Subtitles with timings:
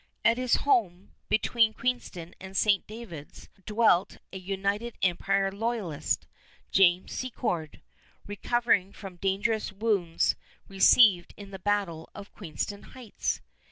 [0.25, 2.87] At his home, between Queenston and St.
[2.87, 6.25] David's, dwelt a United Empire Loyalist,
[6.71, 7.83] James Secord,
[8.25, 10.35] recovering from dangerous wounds
[10.67, 13.41] received in the battle of Queenston Heights.